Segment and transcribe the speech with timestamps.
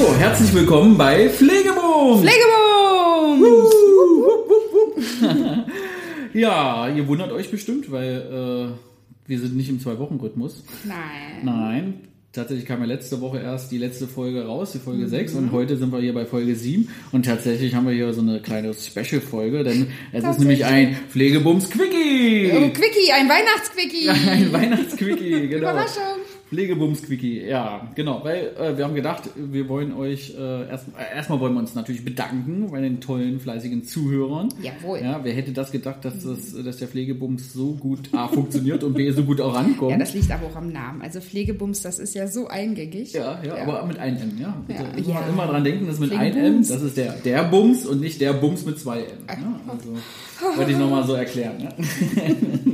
[0.00, 2.24] So, herzlich willkommen bei Pflegeboom!
[2.24, 3.44] Pflegeboom!
[6.32, 10.64] Ja, ihr wundert euch bestimmt, weil äh, wir sind nicht im Zwei-Wochen-Rhythmus.
[10.84, 10.96] Nein.
[11.44, 11.94] Nein,
[12.32, 15.08] tatsächlich kam ja letzte Woche erst die letzte Folge raus, die Folge Mhm.
[15.08, 18.22] 6 und heute sind wir hier bei Folge 7 und tatsächlich haben wir hier so
[18.22, 22.52] eine kleine Special-Folge, denn es ist nämlich ein Pflegebums-Quickie!
[22.54, 24.08] Oh, Quickie, ein Weihnachtsquickie.
[24.30, 25.70] Ein Weihnachtsquickie, genau.
[25.72, 26.19] Überraschung.
[26.50, 31.38] Pflegebums-Quickie, ja, genau, weil äh, wir haben gedacht, wir wollen euch äh, erst, äh, erstmal
[31.38, 34.48] wollen wir uns natürlich bedanken bei den tollen, fleißigen Zuhörern.
[34.60, 34.98] Jawohl.
[35.00, 38.94] Ja, wer hätte das gedacht, dass, das, dass der Pflegebums so gut A funktioniert und
[38.94, 39.92] B so gut auch rankommt?
[39.92, 41.02] Ja, das liegt aber auch am Namen.
[41.02, 43.12] Also Pflegebums, das ist ja so eingängig.
[43.12, 44.56] Ja, ja, aber mit einem M, ja.
[44.68, 44.80] Ja.
[44.96, 45.26] immer, Ja.
[45.28, 48.32] immer dran denken, dass mit einem M, das ist der, der Bums und nicht der
[48.32, 49.06] Bums mit zwei M.
[49.28, 51.60] Ja, also, wollte ich nochmal so erklären.
[51.60, 51.68] Ja.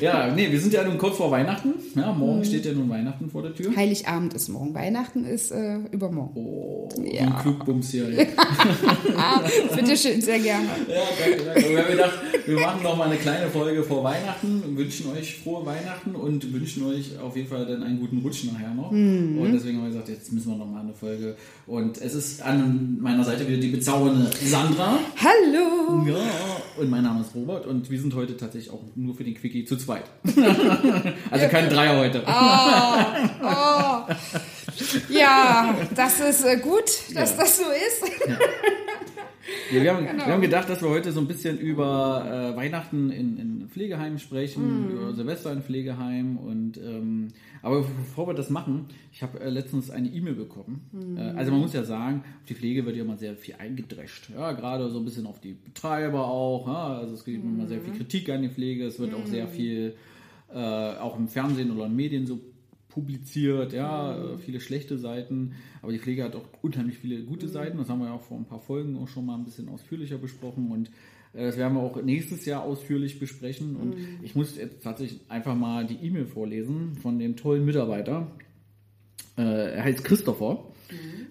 [0.00, 1.74] ja, nee, wir sind ja nun kurz vor Weihnachten.
[1.94, 2.18] Ja, Mhm.
[2.18, 3.74] morgen steht ja nun Weihnachten vor der Tür.
[3.74, 6.32] Heiligabend ist morgen, Weihnachten ist äh, übermorgen.
[6.36, 7.22] Oh, Ja.
[7.26, 8.08] ein Klugbums hier.
[8.18, 8.24] Ja,
[9.16, 9.40] Ah,
[9.74, 10.66] bitteschön, sehr gerne.
[10.88, 11.68] ja danke, danke.
[11.70, 15.64] Wir haben gedacht, wir machen noch mal eine kleine Folge vor Weihnachten, wünschen euch frohe
[15.66, 18.90] Weihnachten und wünschen euch auf jeden Fall dann einen guten Rutsch nachher noch.
[18.92, 19.38] Mhm.
[19.38, 21.36] Und deswegen haben wir gesagt, jetzt müssen wir noch mal eine Folge.
[21.66, 24.98] Und es ist an meiner Seite wieder die bezaubernde Sandra.
[25.16, 26.06] Hallo.
[26.06, 26.16] Ja,
[26.80, 29.64] und mein Name ist Robert und wir sind heute tatsächlich auch nur für den Quickie
[29.64, 29.87] zu zweit.
[31.30, 32.22] also kein Dreier heute.
[32.26, 34.12] Oh.
[35.08, 36.84] Ja, das ist äh, gut,
[37.14, 37.36] dass Ja.
[37.38, 38.28] das so ist.
[38.28, 38.36] Ja,
[39.70, 40.26] wir, haben, Genau.
[40.26, 44.18] wir haben gedacht, dass wir heute so ein bisschen über äh, Weihnachten in, in Pflegeheimen
[44.18, 44.90] sprechen, Mhm.
[44.90, 47.28] über Silvester in Pflegeheimen und ähm,
[47.62, 50.88] aber bevor wir das machen, ich habe äh, letztens eine E-Mail bekommen.
[50.92, 51.16] Mhm.
[51.16, 54.30] Äh, also man muss ja sagen, auf die Pflege wird ja immer sehr viel eingedrescht.
[54.34, 56.66] Ja, gerade so ein bisschen auf die Betreiber auch.
[56.66, 57.84] Ja, also es gibt immer sehr Mhm.
[57.84, 58.84] viel Kritik an die Pflege.
[58.86, 59.94] Es wird auch sehr viel
[60.52, 62.40] äh, auch im Fernsehen oder in Medien so
[62.88, 67.78] publiziert, ja, äh, viele schlechte Seiten, aber die Pflege hat auch unheimlich viele gute Seiten,
[67.78, 70.18] das haben wir ja auch vor ein paar Folgen auch schon mal ein bisschen ausführlicher
[70.18, 70.88] besprochen und
[71.34, 75.54] äh, das werden wir auch nächstes Jahr ausführlich besprechen und ich muss jetzt tatsächlich einfach
[75.54, 78.30] mal die E-Mail vorlesen von dem tollen Mitarbeiter.
[79.36, 79.42] Äh,
[79.76, 80.64] er heißt Christopher.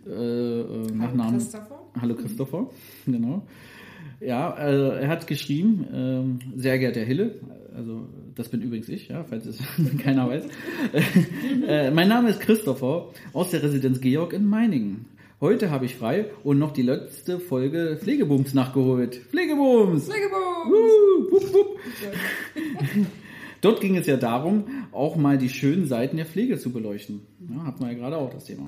[0.08, 1.40] Äh, äh, Nachnamen.
[1.40, 1.80] Christopher.
[2.00, 2.70] Hallo Christopher,
[3.06, 3.46] genau.
[4.20, 7.40] Ja, äh, er hat geschrieben, ähm, sehr geehrter Herr Hille,
[7.78, 9.60] also das bin übrigens ich, ja, falls es
[10.04, 10.44] keiner weiß.
[11.68, 15.06] äh, mein Name ist Christopher aus der Residenz Georg in Meiningen.
[15.40, 19.18] Heute habe ich frei und noch die letzte Folge Pflegebums nachgeholt.
[19.30, 20.06] Pflegebums!
[20.06, 20.66] Pflegebums.
[20.68, 21.80] Wuh, wupp, wupp.
[23.62, 27.22] Dort ging es ja darum, auch mal die schönen Seiten der Pflege zu beleuchten.
[27.50, 28.68] Ja, hatten wir ja gerade auch das Thema.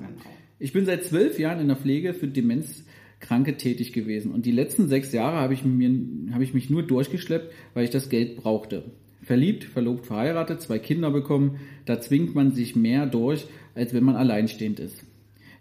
[0.60, 4.88] Ich bin seit zwölf Jahren in der Pflege für Demenzkranke tätig gewesen und die letzten
[4.88, 5.90] sechs Jahre habe ich, mir,
[6.32, 8.84] habe ich mich nur durchgeschleppt, weil ich das Geld brauchte.
[9.30, 13.46] Verliebt, verlobt, verheiratet, zwei Kinder bekommen, da zwingt man sich mehr durch,
[13.76, 15.04] als wenn man alleinstehend ist.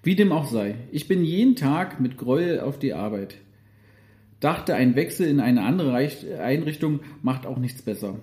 [0.02, 3.36] Wie dem auch sei, ich bin jeden Tag mit Gräuel auf die Arbeit.
[4.40, 8.16] Dachte, ein Wechsel in eine andere Einrichtung macht auch nichts besser.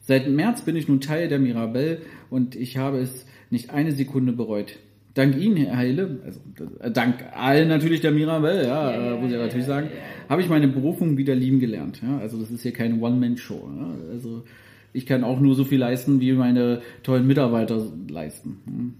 [0.00, 4.34] Seit März bin ich nun Teil der Mirabelle und ich habe es nicht eine Sekunde
[4.34, 4.80] bereut.
[5.14, 6.40] Dank Ihnen, Herr Heile, also
[6.80, 9.88] äh, dank allen natürlich der Mirabelle, ja, äh, muss ich natürlich sagen,
[10.28, 12.02] habe ich meine Berufung wieder lieben gelernt.
[12.02, 13.70] Ja, also das ist hier keine One-Man-Show.
[13.76, 14.44] Ja, also
[14.92, 18.96] ich kann auch nur so viel leisten, wie meine tollen Mitarbeiter leisten.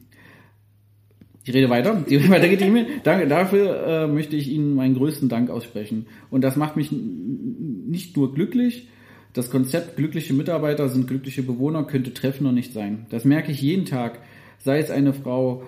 [1.45, 2.05] Ich rede weiter.
[2.29, 2.87] Weiter geht die E-Mail.
[3.03, 6.07] Danke dafür äh, möchte ich Ihnen meinen größten Dank aussprechen.
[6.31, 8.89] Und das macht mich nicht nur glücklich.
[9.33, 13.07] Das Konzept glückliche Mitarbeiter sind glückliche Bewohner könnte treffender nicht sein.
[13.11, 14.21] Das merke ich jeden Tag.
[14.59, 15.63] Sei es eine Frau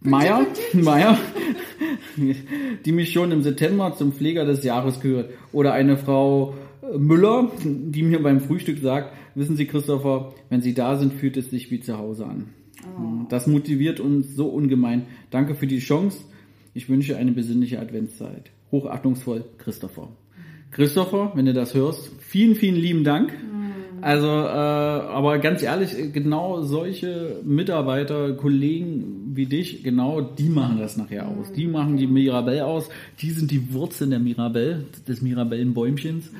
[0.00, 1.16] Meier, Meier,
[2.84, 5.30] die mich schon im September zum Pfleger des Jahres gehört.
[5.52, 6.54] Oder eine Frau
[6.96, 11.50] Müller, die mir beim Frühstück sagt, wissen Sie, Christopher, wenn Sie da sind, fühlt es
[11.50, 12.50] sich wie zu Hause an.
[13.28, 15.06] Das motiviert uns so ungemein.
[15.30, 16.18] Danke für die Chance.
[16.74, 18.50] Ich wünsche eine besinnliche Adventszeit.
[18.70, 20.08] Hochachtungsvoll, Christopher.
[20.70, 23.32] Christopher, wenn du das hörst, vielen, vielen lieben Dank.
[24.04, 30.98] Also, äh, aber ganz ehrlich, genau solche Mitarbeiter, Kollegen wie dich, genau, die machen das
[30.98, 31.50] nachher aus.
[31.52, 32.90] Die machen die Mirabelle aus.
[33.20, 36.30] Die sind die Wurzeln der Mirabelle, des Mirabellenbäumchens.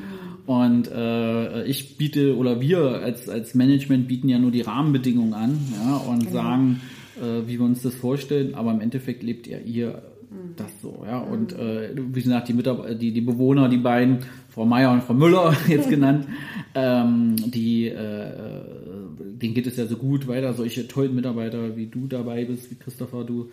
[0.45, 5.59] Und äh, ich biete, oder wir als, als Management bieten ja nur die Rahmenbedingungen an
[5.73, 6.33] ja, und genau.
[6.33, 6.81] sagen,
[7.17, 10.03] äh, wie wir uns das vorstellen, aber im Endeffekt lebt ja ihr
[10.57, 11.19] das so, ja.
[11.19, 14.19] Und äh, wie gesagt, die, Mitarbeiter, die, die Bewohner, die beiden,
[14.55, 16.29] Frau Meier und Frau Müller jetzt genannt,
[16.77, 18.33] ähm, die, äh,
[19.19, 22.77] denen geht es ja so gut weiter, solche tollen Mitarbeiter wie du dabei bist, wie
[22.77, 23.51] Christopher, du,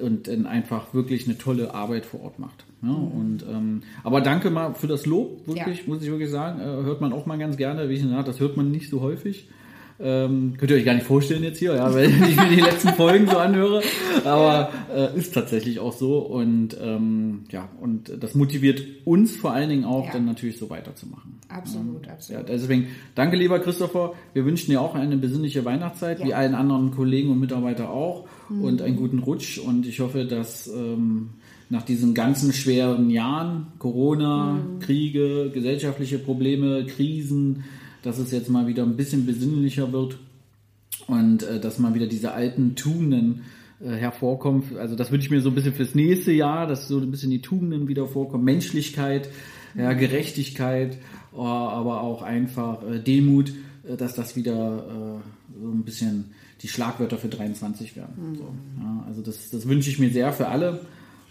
[0.00, 2.64] und dann einfach wirklich eine tolle Arbeit vor Ort macht.
[2.82, 3.08] Ja, mhm.
[3.08, 5.84] und, ähm, aber danke mal für das Lob, wirklich, ja.
[5.86, 8.40] muss ich wirklich sagen, äh, hört man auch mal ganz gerne, wie ich gesagt, das
[8.40, 9.48] hört man nicht so häufig.
[9.98, 12.90] Ähm, könnt ihr euch gar nicht vorstellen jetzt hier, ja, weil ich mir die letzten
[12.90, 13.82] Folgen so anhöre.
[14.24, 16.18] Aber äh, ist tatsächlich auch so.
[16.18, 20.12] Und ähm, ja, und das motiviert uns vor allen Dingen auch, ja.
[20.12, 21.40] dann natürlich so weiterzumachen.
[21.48, 22.42] Absolut, ja, absolut.
[22.42, 24.12] Ja, deswegen danke, lieber Christopher.
[24.34, 28.26] Wir wünschen dir auch eine besinnliche Weihnachtszeit, wie allen anderen Kollegen und Mitarbeiter auch.
[28.48, 28.62] Mhm.
[28.62, 29.58] Und einen guten Rutsch.
[29.58, 31.30] Und ich hoffe, dass ähm,
[31.68, 34.78] nach diesen ganzen schweren Jahren, Corona, mhm.
[34.80, 37.64] Kriege, gesellschaftliche Probleme, Krisen,
[38.06, 40.18] dass es jetzt mal wieder ein bisschen besinnlicher wird
[41.08, 43.42] und äh, dass mal wieder diese alten Tugenden
[43.80, 44.62] äh, hervorkommen.
[44.78, 47.30] Also das wünsche ich mir so ein bisschen fürs nächste Jahr, dass so ein bisschen
[47.30, 48.44] die Tugenden wieder vorkommen.
[48.44, 49.28] Menschlichkeit,
[49.74, 50.98] ja, Gerechtigkeit,
[51.34, 53.52] oh, aber auch einfach äh, Demut,
[53.86, 54.86] äh, dass das wieder
[55.18, 56.26] äh, so ein bisschen
[56.62, 58.30] die Schlagwörter für 23 werden.
[58.30, 58.34] Mhm.
[58.36, 60.86] So, ja, also das, das wünsche ich mir sehr für alle.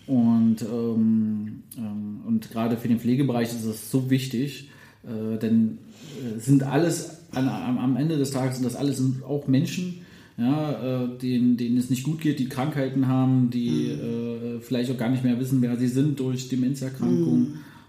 [0.08, 4.70] Und, ähm, ähm, und gerade für den Pflegebereich ist es so wichtig,
[5.06, 5.78] äh, denn
[6.20, 10.06] äh, sind alles, an, am Ende des Tages sind das alles auch Menschen,
[10.38, 14.58] ja, äh, denen, denen es nicht gut geht, die Krankheiten haben, die mhm.
[14.58, 17.42] äh, vielleicht auch gar nicht mehr wissen, wer sie sind durch Demenzerkrankungen.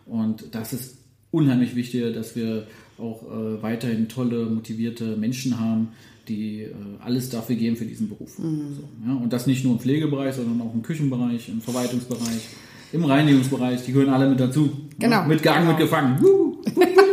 [0.06, 0.12] Mhm.
[0.12, 0.98] Und das ist
[1.32, 2.66] unheimlich wichtig, dass wir
[2.98, 5.88] auch äh, weiterhin tolle, motivierte Menschen haben,
[6.28, 8.38] die äh, alles dafür geben für diesen Beruf.
[8.38, 8.74] Mhm.
[8.74, 9.14] So, ja?
[9.14, 12.48] Und das nicht nur im Pflegebereich, sondern auch im Küchenbereich, im Verwaltungsbereich,
[12.92, 13.84] im Reinigungsbereich.
[13.84, 14.70] Die gehören alle mit dazu.
[14.98, 15.16] Genau.
[15.16, 15.26] Ja?
[15.26, 15.70] Mit Gang, genau.
[15.70, 16.18] mit Gefangen.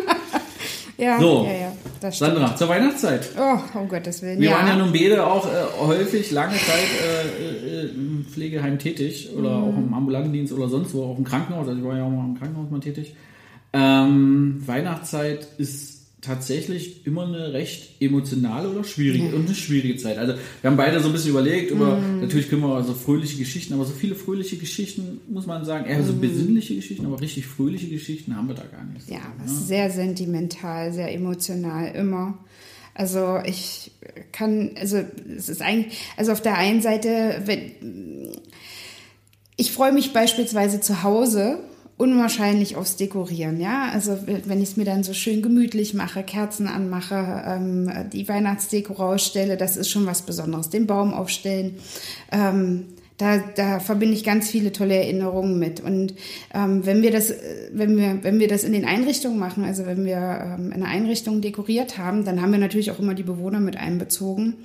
[0.98, 3.32] Ja, so, ja, ja, das Sandra, zur Weihnachtszeit.
[3.38, 4.40] Oh, um Gottes Willen.
[4.40, 4.58] Wir ja.
[4.58, 5.50] waren ja nun beide auch äh,
[5.80, 9.64] häufig lange Zeit äh, äh, im Pflegeheim tätig oder mhm.
[9.64, 11.68] auch im ambulanten Dienst oder sonst wo, auch im Krankenhaus.
[11.68, 13.16] Also ich war ja auch mal im Krankenhaus mal tätig.
[13.74, 15.93] Ähm, Weihnachtszeit ist
[16.24, 19.34] tatsächlich immer eine recht emotionale oder schwierige ja.
[19.34, 20.18] und eine schwierige Zeit.
[20.18, 22.22] Also wir haben beide so ein bisschen überlegt, über mm.
[22.22, 26.04] natürlich können wir so fröhliche Geschichten, aber so viele fröhliche Geschichten muss man sagen, eher
[26.04, 26.22] so mm.
[26.22, 29.08] besinnliche Geschichten, aber richtig fröhliche Geschichten haben wir da gar nicht.
[29.08, 29.48] So, ja, ne?
[29.48, 32.38] sehr sentimental, sehr emotional immer.
[32.96, 33.92] Also ich
[34.32, 35.04] kann, also
[35.36, 37.72] es ist eigentlich, also auf der einen Seite, wenn
[39.58, 41.60] ich freue mich beispielsweise zu Hause
[41.98, 43.90] unwahrscheinlich aufs Dekorieren, ja.
[43.92, 48.94] Also wenn ich es mir dann so schön gemütlich mache, Kerzen anmache, ähm, die Weihnachtsdeko
[48.94, 50.70] rausstelle, das ist schon was Besonderes.
[50.70, 51.76] Den Baum aufstellen.
[52.32, 52.88] Ähm,
[53.18, 55.82] da, da verbinde ich ganz viele tolle Erinnerungen mit.
[55.82, 56.16] Und
[56.54, 57.34] ähm, wenn wir das,
[57.72, 61.42] wenn wir, wenn wir das in den Einrichtungen machen, also wenn wir ähm, eine Einrichtung
[61.42, 64.56] dekoriert haben, dann haben wir natürlich auch immer die Bewohner mit einbezogen.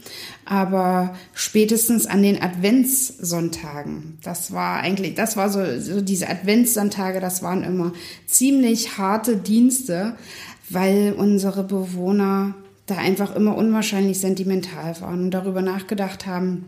[0.46, 7.42] Aber spätestens an den Adventssonntagen, das war eigentlich, das war so, so diese Adventssonntage, das
[7.42, 7.92] waren immer
[8.26, 10.16] ziemlich harte Dienste,
[10.70, 12.54] weil unsere Bewohner
[12.86, 16.64] da einfach immer unwahrscheinlich sentimental waren und darüber nachgedacht haben,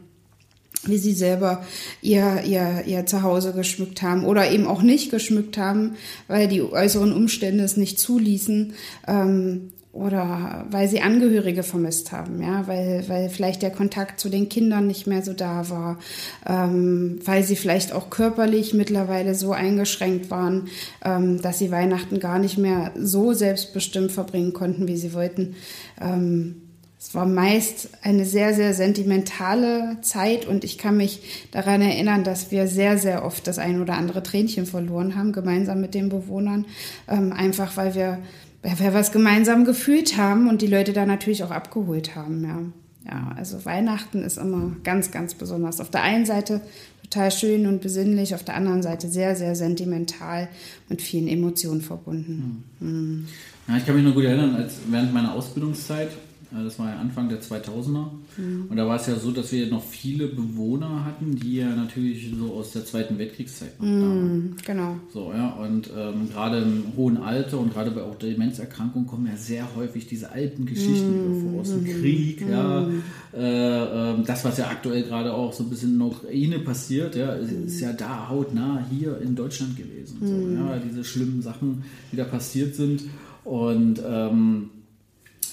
[0.85, 1.65] wie sie selber
[2.01, 5.97] ihr, ihr, ihr Zuhause geschmückt haben oder eben auch nicht geschmückt haben,
[6.29, 8.75] weil die äußeren Umstände es nicht zuließen.
[9.07, 14.49] Ähm, oder weil sie Angehörige vermisst haben, ja, weil, weil vielleicht der Kontakt zu den
[14.49, 15.99] Kindern nicht mehr so da war,
[16.47, 20.69] ähm, weil sie vielleicht auch körperlich mittlerweile so eingeschränkt waren,
[21.05, 25.57] ähm, dass sie Weihnachten gar nicht mehr so selbstbestimmt verbringen konnten, wie sie wollten.
[26.01, 26.70] Ähm,
[27.01, 32.51] es war meist eine sehr, sehr sentimentale Zeit und ich kann mich daran erinnern, dass
[32.51, 36.67] wir sehr, sehr oft das ein oder andere Tränchen verloren haben, gemeinsam mit den Bewohnern,
[37.09, 38.19] ähm, einfach weil wir,
[38.63, 42.45] weil wir was gemeinsam gefühlt haben und die Leute da natürlich auch abgeholt haben.
[42.45, 43.11] Ja.
[43.11, 45.81] ja, also Weihnachten ist immer ganz, ganz besonders.
[45.81, 46.61] Auf der einen Seite
[47.03, 50.49] total schön und besinnlich, auf der anderen Seite sehr, sehr sentimental
[50.91, 52.65] mit vielen Emotionen verbunden.
[52.79, 53.27] Mhm.
[53.69, 56.11] Ja, ich kann mich nur gut erinnern, als während meiner Ausbildungszeit
[56.53, 58.07] das war ja Anfang der 2000er.
[58.37, 58.67] Mhm.
[58.69, 62.33] Und da war es ja so, dass wir noch viele Bewohner hatten, die ja natürlich
[62.37, 64.57] so aus der Zweiten Weltkriegszeit noch mhm, da waren.
[64.67, 64.97] Genau.
[65.13, 65.51] So, ja.
[65.51, 70.09] Und ähm, gerade im hohen Alter und gerade bei auch Demenzerkrankungen kommen ja sehr häufig
[70.09, 71.61] diese alten Geschichten mhm.
[71.61, 72.41] aus dem Krieg.
[72.41, 72.81] Ja.
[72.81, 73.03] Mhm.
[73.33, 77.15] Äh, äh, das, was ja aktuell gerade auch so ein bisschen in der Ukraine passiert,
[77.15, 80.19] ja, ist ja da hautnah hier in Deutschland gewesen.
[80.21, 80.57] So, mhm.
[80.57, 80.79] ja.
[80.79, 83.05] Diese schlimmen Sachen, die da passiert sind.
[83.45, 84.71] Und ähm,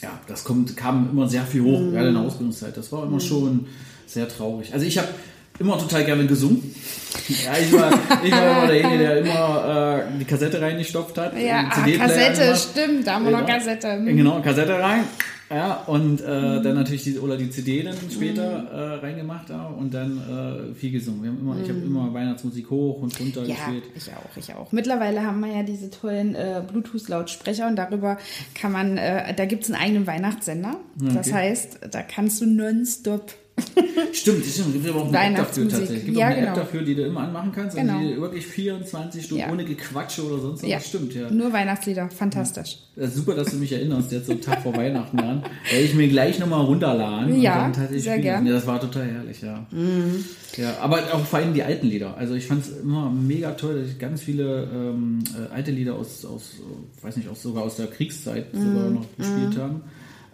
[0.01, 1.91] ja, das kommt, kam immer sehr viel hoch, mhm.
[1.91, 2.75] gerade in der Ausbildungszeit.
[2.75, 3.21] Das war immer mhm.
[3.21, 3.65] schon
[4.05, 4.73] sehr traurig.
[4.73, 5.09] Also ich habe
[5.59, 6.75] immer total gerne gesungen.
[7.29, 7.91] Ja, ich war,
[8.23, 11.37] ich war immer derjenige, der immer äh, die Kassette reingestopft hat.
[11.37, 14.01] Ja, ah, Kassette, stimmt, da haben wir noch Kassette.
[14.05, 15.03] Genau, Kassette rein.
[15.49, 16.63] Ja, und äh, mhm.
[16.63, 18.67] dann natürlich die, oder die CD dann später mhm.
[18.67, 21.23] äh, reingemacht ja, und dann äh, viel gesungen.
[21.23, 21.63] Wir haben immer, mhm.
[21.63, 23.83] Ich habe immer Weihnachtsmusik hoch und runter ja, gespielt.
[23.95, 24.71] Ich auch, ich auch.
[24.71, 28.17] Mittlerweile haben wir ja diese tollen äh, Bluetooth-Lautsprecher und darüber
[28.55, 30.75] kann man, äh, da gibt es einen eigenen Weihnachtssender.
[31.01, 31.13] Okay.
[31.13, 33.33] Das heißt, da kannst du nonstop
[34.13, 34.75] stimmt, stimmt.
[34.75, 35.99] Es gibt aber auch eine App dafür tatsächlich.
[35.99, 36.51] Es gibt ja, auch eine genau.
[36.51, 37.75] App dafür, die du immer anmachen kannst.
[37.75, 37.99] Genau.
[37.99, 39.51] die wirklich 24 Stunden ja.
[39.51, 40.69] ohne Gequatsche oder sonst was.
[40.69, 40.77] Ja.
[40.77, 41.29] Das stimmt, ja.
[41.31, 42.77] Nur Weihnachtslieder, fantastisch.
[42.95, 43.07] Ja.
[43.07, 45.43] super, dass du mich erinnerst, jetzt so einen Tag vor Weihnachten an.
[45.69, 47.41] Werde ich mir gleich nochmal runterladen.
[47.41, 48.47] Ja, sehr gerne.
[48.47, 49.65] Ja, das war total herrlich, ja.
[49.71, 50.23] Mhm.
[50.55, 52.17] Ja, aber auch vor allem die alten Lieder.
[52.17, 55.95] Also ich fand es immer mega toll, dass ich ganz viele ähm, äh, alte Lieder
[55.95, 56.55] aus, aus,
[57.01, 58.59] weiß nicht, auch sogar aus der Kriegszeit mhm.
[58.59, 59.61] sogar noch gespielt mhm.
[59.61, 59.81] haben.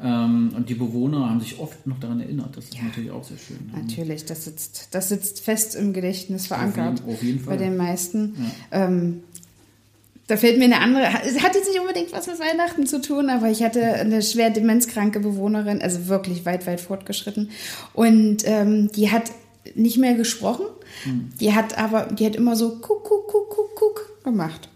[0.02, 2.58] Ähm, und die Bewohner haben sich oft noch daran erinnert.
[2.58, 3.72] Das ist ja, natürlich auch sehr schön.
[3.74, 7.02] Natürlich, das sitzt, das sitzt fest im Gedächtnis verankert.
[7.02, 7.58] Auf jeden, auf jeden Fall.
[7.58, 8.36] Bei den meisten.
[8.72, 8.86] Ja.
[8.86, 9.24] Ähm,
[10.28, 13.30] da fällt mir eine andere, es hat jetzt nicht unbedingt was mit Weihnachten zu tun,
[13.30, 17.50] aber ich hatte eine schwer demenzkranke Bewohnerin, also wirklich weit, weit fortgeschritten.
[17.94, 19.32] Und ähm, die hat
[19.76, 20.66] nicht mehr gesprochen.
[21.04, 21.30] Hm.
[21.40, 24.70] Die hat aber, die hat immer so kuck, kuck, kuck, kuck, kuck gemacht.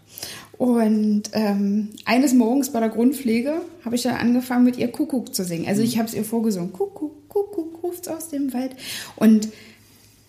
[0.58, 5.44] Und ähm, eines Morgens bei der Grundpflege habe ich dann angefangen, mit ihr Kuckuck zu
[5.44, 5.68] singen.
[5.68, 5.98] Also ich mhm.
[6.00, 6.72] habe es ihr vorgesungen.
[6.72, 8.72] Kuckuck, Kuckuck, ruft's aus dem Wald.
[9.14, 9.48] Und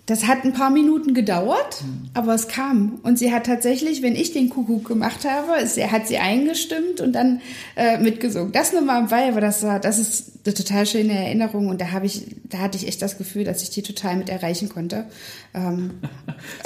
[0.06, 2.10] das hat ein paar Minuten gedauert, mhm.
[2.14, 3.00] aber es kam.
[3.04, 7.42] Und sie hat tatsächlich, wenn ich den Kuckuck gemacht habe, hat sie eingestimmt und dann
[7.76, 8.52] äh, mitgesungen.
[8.52, 11.80] Das nur mal am Weil, aber das war, das ist eine total schöne Erinnerung und
[11.80, 14.70] da habe ich, da hatte ich echt das Gefühl, dass ich die total mit erreichen
[14.70, 15.06] konnte.
[15.54, 16.00] Ähm,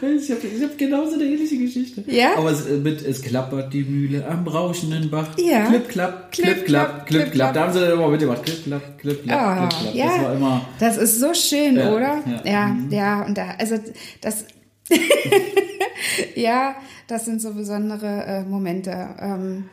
[0.00, 0.14] du?
[0.14, 2.04] Ich habe hab genauso eine ähnliche Geschichte.
[2.06, 2.36] Ja.
[2.36, 5.28] Aber es, mit, es klappert die Mühle am rauschenden Bach.
[5.38, 5.66] Ja.
[5.66, 7.54] Klipp, klapp, klipp, klapp, klipp, klapp.
[7.54, 8.44] Da haben sie dann immer mitgemacht.
[8.44, 9.94] Klipp, klapp, klipp, klapp, klipp, klapp.
[9.94, 10.06] Ja.
[10.08, 10.68] Das war immer.
[10.78, 12.22] Das ist so schön, ja, oder?
[12.44, 12.90] Ja, ja, mhm.
[12.92, 13.22] ja.
[13.22, 13.76] Und da, also
[14.20, 14.44] das.
[16.34, 16.74] ja,
[17.06, 18.90] das sind so besondere äh, Momente.
[19.20, 19.64] Ähm,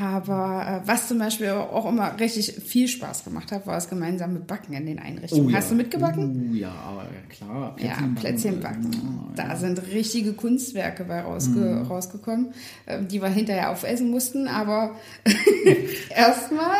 [0.00, 4.38] aber äh, was zum Beispiel auch immer richtig viel Spaß gemacht hat, war das gemeinsame
[4.40, 5.46] Backen in den Einrichtungen.
[5.46, 5.56] Oh, ja.
[5.56, 6.50] Hast du mitgebacken?
[6.52, 7.76] Oh, ja, aber klar.
[7.76, 8.90] Plätzchen ja, Plätzchenbacken.
[8.94, 9.56] Oh, da ja.
[9.56, 11.82] sind richtige Kunstwerke bei rausge mhm.
[11.82, 12.48] rausgekommen,
[12.86, 14.46] äh, die wir hinterher aufessen mussten.
[14.46, 14.94] Aber
[16.14, 16.76] erstmal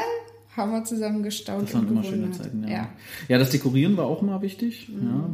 [0.56, 1.68] haben wir zusammen gestaunt.
[1.68, 2.68] Das waren immer schöne Zeiten, ja.
[2.68, 2.88] ja.
[3.28, 3.38] ja.
[3.38, 4.88] das Dekorieren war auch immer wichtig.
[4.88, 5.06] Mhm.
[5.06, 5.30] Ja.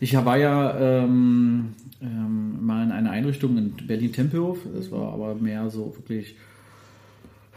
[0.00, 4.58] Ich war ja ähm, ähm, mal in einer Einrichtung in Berlin-Tempelhof.
[4.74, 6.36] Das war aber mehr so wirklich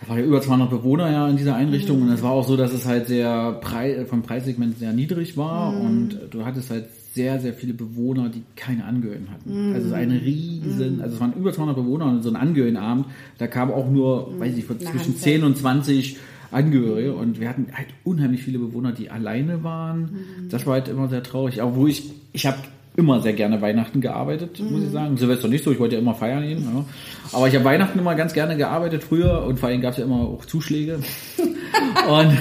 [0.02, 2.08] da war ja über 200 Bewohner ja in dieser Einrichtung mhm.
[2.08, 5.72] und es war auch so, dass es halt sehr Pre vom Preissegment sehr niedrig war
[5.72, 5.82] mhm.
[5.82, 9.70] und du hattest halt sehr, sehr viele Bewohner, die keine Angehörigen hatten.
[9.70, 9.76] Mhm.
[9.76, 11.02] Also ein riesen, mhm.
[11.02, 14.40] also es waren über 200 Bewohner und so ein Angehörigenabend, da kam auch nur, mhm.
[14.40, 16.18] weiß ich, zwischen 10 und 20
[16.52, 20.02] Angehörige und wir hatten halt unheimlich viele Bewohner, die alleine waren.
[20.02, 20.50] Mhm.
[20.50, 21.62] Das war halt immer sehr traurig.
[21.62, 22.58] Aber wo ich, ich habe
[23.00, 24.72] immer sehr gerne Weihnachten gearbeitet, mhm.
[24.72, 25.16] muss ich sagen.
[25.16, 26.64] Silvester nicht so, ich wollte ja immer feiern gehen.
[26.64, 26.86] Ja.
[27.32, 30.04] Aber ich habe Weihnachten immer ganz gerne gearbeitet früher und vor allem gab es ja
[30.04, 31.00] immer auch Zuschläge.
[31.40, 32.38] und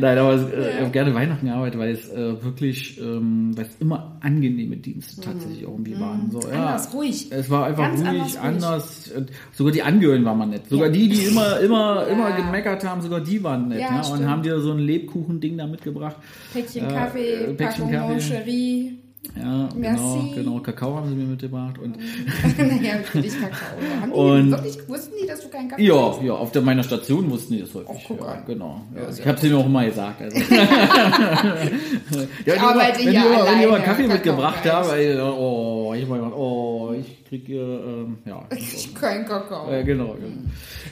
[0.00, 3.76] nein, aber äh, ich habe gerne Weihnachten gearbeitet, weil es äh, wirklich, ähm, weil es
[3.80, 5.24] immer angenehme Dienste mhm.
[5.24, 6.30] tatsächlich auch irgendwie waren.
[6.30, 7.26] So, ja, anders, ruhig.
[7.30, 9.10] Es war einfach ganz ruhig, anders.
[9.14, 9.26] Ruhig.
[9.52, 10.68] Sogar die Angehörigen waren mal nett.
[10.68, 10.92] Sogar ja.
[10.92, 12.36] die, die immer, immer, immer ja.
[12.36, 13.80] gemeckert haben, sogar die waren nett.
[13.80, 16.16] Ja, ja, und haben dir so ein Lebkuchen-Ding da mitgebracht.
[16.52, 18.12] Päckchen äh, Kaffee, äh, Päckchen Packung Kaffee.
[18.12, 19.01] Moncherie.
[19.36, 20.58] Ja, genau, genau.
[20.60, 21.78] Kakao haben sie mir mitgebracht.
[21.78, 21.96] Und
[22.58, 23.78] naja, für dich Kakao.
[24.00, 26.22] Haben die und, wirklich, wussten die, dass du keinen Kaffee Ja, hast?
[26.22, 28.10] ja, auf der, meiner Station wussten die das häufig.
[28.10, 28.82] Oh, ja, genau.
[28.94, 30.22] Ja, ich habe es ihnen auch immer gesagt.
[30.22, 30.36] Also.
[32.46, 34.88] ja, ich arbeite wenn, ja wenn, wenn die mal Kaffee mitgebracht haben,
[35.38, 38.46] oh, ich meine, oh, ich kriege, ähm, ja.
[39.00, 39.70] Kein Kakao.
[39.72, 40.42] Äh, genau, genau.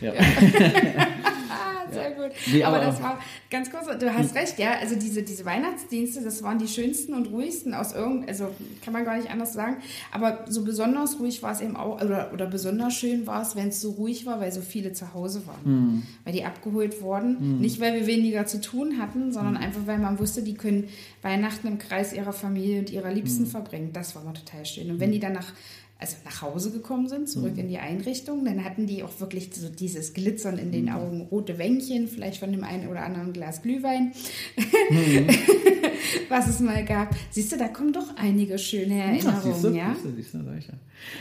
[0.01, 0.13] Ja.
[1.93, 2.31] sehr gut.
[2.51, 3.19] Nee, aber, aber, das war
[3.51, 4.79] ganz kurz, du hast recht, ja.
[4.81, 8.49] Also diese, diese Weihnachtsdienste, das waren die schönsten und ruhigsten aus irgend, also
[8.83, 9.79] kann man gar nicht anders sagen.
[10.13, 13.69] Aber so besonders ruhig war es eben auch, oder, oder besonders schön war es, wenn
[13.69, 15.61] es so ruhig war, weil so viele zu Hause waren.
[15.65, 16.03] Mhm.
[16.25, 17.57] Weil die abgeholt wurden.
[17.57, 17.61] Mhm.
[17.61, 19.61] Nicht, weil wir weniger zu tun hatten, sondern mhm.
[19.61, 20.89] einfach, weil man wusste, die können
[21.23, 23.51] Weihnachten im Kreis ihrer Familie und ihrer Liebsten hm.
[23.51, 23.91] verbringen.
[23.93, 24.91] Das war mal total schön.
[24.91, 25.13] Und wenn hm.
[25.13, 25.53] die dann nach
[26.01, 27.61] also nach Hause gekommen sind, zurück mhm.
[27.61, 30.93] in die Einrichtung, dann hatten die auch wirklich so dieses Glitzern in den mhm.
[30.93, 34.13] Augen, rote Wänkchen, vielleicht von dem einen oder anderen Glas Glühwein.
[34.91, 35.29] Mhm.
[36.29, 37.15] was es mal gab.
[37.31, 39.53] Siehst du, da kommen doch einige schöne Erinnerungen, ja?
[39.53, 39.95] Siehst du, ja?
[39.95, 40.75] Siehst du, siehst du, sag ich ja.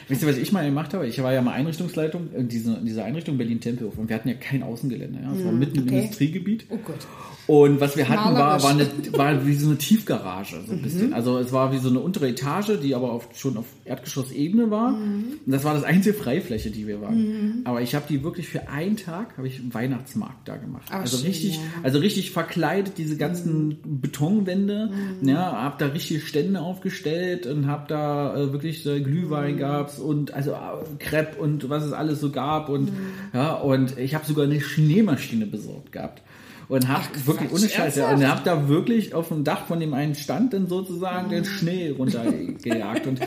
[0.08, 1.08] Weißt du, was ich mal gemacht habe?
[1.08, 4.36] Ich war ja mal Einrichtungsleitung in dieser, in dieser Einrichtung Berlin-Tempelhof und wir hatten ja
[4.36, 5.20] kein Außengelände.
[5.22, 5.34] Ja?
[5.34, 5.90] Es war hm, mitten okay.
[5.90, 6.66] im Industriegebiet.
[6.70, 7.08] Oh Gott.
[7.48, 10.84] Und was wir hatten, war, war, eine, war wie so eine Tiefgarage, so ein mhm.
[10.84, 11.14] bisschen.
[11.14, 14.92] Also es war wie so eine untere Etage, die aber auf, schon auf Erdgeschossebene war.
[14.92, 15.40] Mhm.
[15.46, 17.18] Und das war das einzige Freifläche, die wir waren.
[17.18, 17.62] Mhm.
[17.66, 20.88] Aber ich habe die wirklich für einen Tag, habe ich Weihnachtsmarkt da gemacht.
[20.90, 21.62] Ach, also schön, richtig, ja.
[21.84, 24.02] also richtig verkleidet, diese ganzen mhm.
[24.02, 24.92] Betonwände.
[25.22, 25.28] Mhm.
[25.28, 29.60] Ja, habe da richtig Stände aufgestellt und habe da äh, wirklich äh, Glühwein mhm.
[29.60, 30.56] gab's und also äh,
[31.00, 32.90] Crepe und was es alles so gab und
[33.34, 36.22] ja und ich habe sogar eine Schneemaschine besorgt gehabt
[36.70, 39.80] und hab Ach, wirklich ohne Scheiß, ja, und hab da wirklich auf dem Dach von
[39.80, 41.32] dem einen Stand dann sozusagen mhm.
[41.32, 43.20] den Schnee runtergejagt und,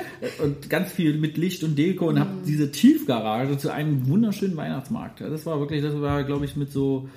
[0.42, 2.44] und ganz viel mit Licht und Deko und hab mhm.
[2.46, 5.20] diese Tiefgarage zu einem wunderschönen Weihnachtsmarkt.
[5.20, 7.08] Das war wirklich, das war glaube ich mit so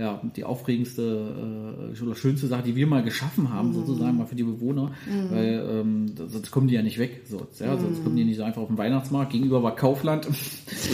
[0.00, 3.74] ja, die aufregendste äh, oder schönste Sache, die wir mal geschaffen haben, mhm.
[3.74, 5.30] sozusagen mal für die Bewohner, mhm.
[5.30, 7.80] weil ähm, sonst kommen die ja nicht weg, sonst, ja, mhm.
[7.80, 9.32] sonst kommen die nicht einfach auf den Weihnachtsmarkt.
[9.32, 10.26] Gegenüber war Kaufland,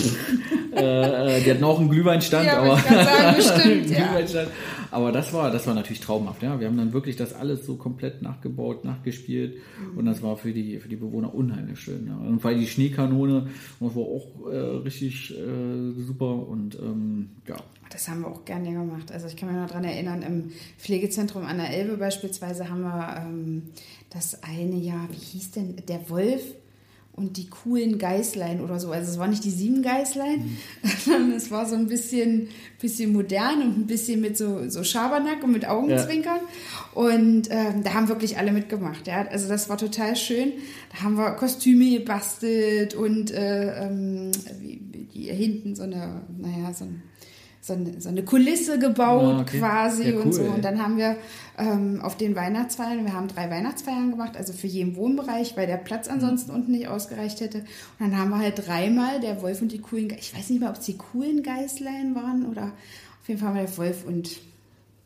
[0.76, 4.49] äh, äh, die hatten auch einen Glühweinstand, ja, aber sagen, bestimmt, Glühweinstand.
[4.90, 6.59] Aber das war, das war natürlich traumhaft, ja.
[6.61, 9.59] Wir haben dann wirklich das alles so komplett nachgebaut, nachgespielt
[9.97, 12.07] und das war für die für die Bewohner unheimlich schön.
[12.07, 12.16] Ja.
[12.16, 13.49] Und weil die Schneekanone,
[13.81, 17.57] das war auch äh, richtig äh, super und ähm, ja.
[17.90, 19.12] Das haben wir auch gerne gemacht.
[19.12, 23.16] Also ich kann mich noch daran erinnern, im Pflegezentrum an der Elbe beispielsweise haben wir
[23.19, 23.62] ähm,
[24.11, 26.43] das eine Jahr, wie hieß denn, der Wolf
[27.16, 28.92] und die coolen Geißlein oder so.
[28.92, 30.56] Also es war nicht die sieben Geißlein, mhm.
[31.04, 35.42] sondern es war so ein bisschen, bisschen modern und ein bisschen mit so, so Schabernack
[35.42, 36.40] und mit Augenzwinkern.
[36.40, 37.00] Ja.
[37.00, 39.06] Und ähm, da haben wirklich alle mitgemacht.
[39.06, 39.26] Ja?
[39.28, 40.52] Also das war total schön.
[40.92, 44.30] Da haben wir Kostüme gebastelt und äh, ähm,
[44.61, 44.80] wie,
[45.12, 47.02] wie hinten so eine, naja, so ein
[47.61, 49.59] so eine, so eine Kulisse gebaut ah, okay.
[49.59, 50.43] quasi ja, cool, und so.
[50.43, 51.17] Und dann haben wir
[51.59, 55.77] ähm, auf den Weihnachtsfeiern, wir haben drei Weihnachtsfeiern gemacht, also für jeden Wohnbereich, weil der
[55.77, 56.57] Platz ansonsten mhm.
[56.57, 57.59] unten nicht ausgereicht hätte.
[57.59, 57.67] Und
[58.01, 60.77] dann haben wir halt dreimal der Wolf und die coolen, ich weiß nicht mehr, ob
[60.77, 62.73] es die coolen Geißlein waren oder
[63.21, 64.37] auf jeden Fall haben wir der Wolf und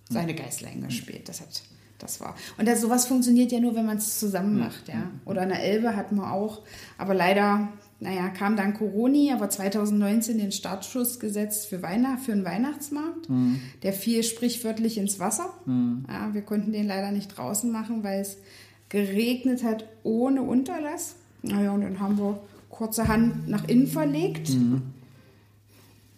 [0.09, 1.29] seine Geißlein gespielt.
[1.29, 1.63] Das hat
[2.01, 2.35] das war.
[2.59, 5.11] Und das, sowas funktioniert ja nur, wenn man es zusammen macht, ja.
[5.25, 6.63] Oder eine Elbe hatten wir auch.
[6.99, 7.69] Aber leider
[8.01, 13.29] naja, kam dann Corona, aber 2019 den Startschuss gesetzt für, Weihnacht, für einen Weihnachtsmarkt.
[13.29, 13.61] Mhm.
[13.83, 15.53] Der fiel sprichwörtlich ins Wasser.
[15.67, 16.07] Mhm.
[16.09, 18.39] Ja, wir konnten den leider nicht draußen machen, weil es
[18.89, 21.17] geregnet hat ohne Unterlass.
[21.43, 22.41] Naja, und dann haben wir
[22.71, 24.49] kurzerhand nach innen verlegt.
[24.49, 24.81] Mhm.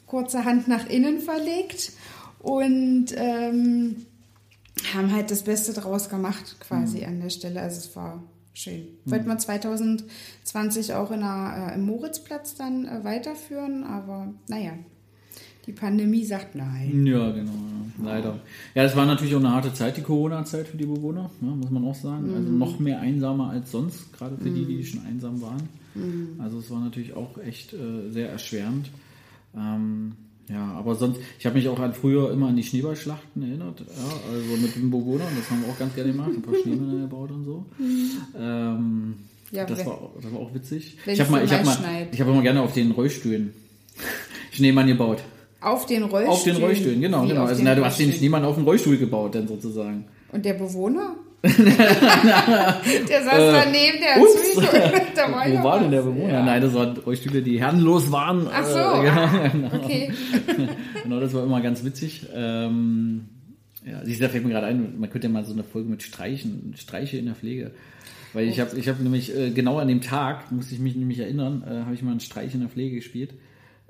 [0.06, 1.92] Kurzerhand nach innen verlegt
[2.38, 4.06] und ähm,
[4.94, 7.06] haben halt das Beste draus gemacht, quasi mhm.
[7.06, 7.60] an der Stelle.
[7.60, 8.22] Also es war
[8.54, 8.82] schön.
[9.04, 9.10] Mhm.
[9.10, 14.72] Wollten wir 2020 auch in der, äh, im Moritzplatz dann äh, weiterführen, aber naja,
[15.66, 17.06] die Pandemie sagt nein.
[17.06, 18.04] Ja, genau, ja.
[18.04, 18.40] leider.
[18.74, 21.70] Ja, es war natürlich auch eine harte Zeit, die Corona-Zeit für die Bewohner, ja, muss
[21.70, 22.24] man auch sagen.
[22.24, 22.36] Also mhm.
[22.36, 24.54] Also noch mehr einsamer als sonst, gerade für mhm.
[24.54, 25.68] die, die schon einsam waren.
[25.94, 26.40] Mhm.
[26.40, 28.90] Also es war natürlich auch echt äh, sehr erschwerend.
[29.54, 30.12] Ähm,
[30.48, 34.32] ja, aber sonst, ich habe mich auch an früher immer an die Schneeballschlachten erinnert, ja,
[34.32, 37.30] also mit den Bewohnern, das haben wir auch ganz gerne gemacht, ein paar Schneemänner gebaut
[37.30, 37.64] und so.
[38.38, 39.14] Ähm,
[39.52, 40.96] ja, das, war, das war auch witzig.
[41.06, 43.52] Ich habe mal, ich habe mal, ich habe immer gerne auf den Rollstühlen
[44.50, 45.22] Schneemann gebaut.
[45.60, 46.28] Auf den Rollstühlen?
[46.28, 47.44] Auf den Rollstühlen, genau, Wie genau.
[47.44, 50.06] Also na, du hast den Schneemann auf den Rollstuhl gebaut, dann sozusagen.
[50.32, 51.14] Und der Bewohner?
[51.48, 55.58] der saß äh, daneben, der hat zugeguckt.
[55.58, 56.32] Wo war denn der Bewohner?
[56.34, 56.42] Ja.
[56.44, 58.48] Nein, das waren Rollstühle, die herrenlos waren.
[58.52, 59.02] Ach so, äh,
[59.50, 59.84] genau, genau.
[59.84, 60.12] okay.
[61.02, 62.26] genau, das war immer ganz witzig.
[62.32, 63.26] Ähm,
[63.84, 66.74] ja, da fällt mir gerade ein, man könnte ja mal so eine Folge mit Streichen,
[66.76, 67.72] Streiche in der Pflege.
[68.32, 71.18] Weil ich habe ich hab nämlich äh, genau an dem Tag, muss ich mich nämlich
[71.18, 73.34] erinnern, äh, habe ich mal einen Streich in der Pflege gespielt.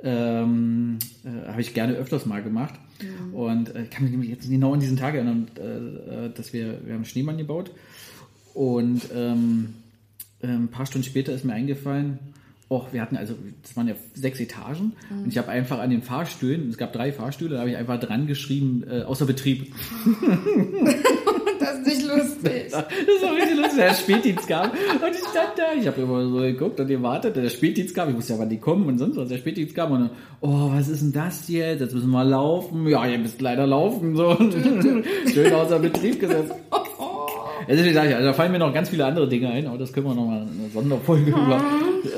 [0.05, 2.75] Ähm, äh, habe ich gerne öfters mal gemacht.
[3.01, 3.35] Mhm.
[3.35, 6.95] Und äh, ich kann mich jetzt genau an diesen Tag erinnern, äh, dass wir, wir
[6.95, 7.71] haben Schneemann gebaut.
[8.55, 9.75] Und ähm,
[10.43, 12.19] äh, ein paar Stunden später ist mir eingefallen,
[12.73, 15.25] Och, wir hatten also, das waren ja sechs Etagen mhm.
[15.25, 18.01] und ich habe einfach an den Fahrstühlen, es gab drei Fahrstühle, da habe ich einfach
[18.01, 19.75] dran geschrieben, äh, außer Betrieb.
[21.63, 22.63] das ist nicht lustig.
[22.73, 26.39] Das war richtig lustig, der Spätdienst kam und ich stand da, ich habe immer so
[26.39, 29.29] geguckt und gewartet, der Spätdienst kam, ich wusste ja, wann die kommen und sonst was,
[29.29, 32.87] der Spätdienst kam und dann, oh, was ist denn das jetzt, jetzt müssen wir laufen,
[32.89, 34.37] ja, ihr müsst leider laufen, so,
[35.33, 36.53] schön außer Betrieb gesetzt.
[37.69, 40.07] Also, ich, also, da fallen mir noch ganz viele andere Dinge ein, aber das können
[40.07, 41.63] wir noch mal eine Sonderfolge über.